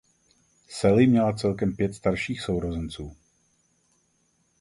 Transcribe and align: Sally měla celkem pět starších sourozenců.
Sally 0.69 1.07
měla 1.07 1.33
celkem 1.33 1.75
pět 1.75 1.95
starších 1.95 2.41
sourozenců. 2.41 3.15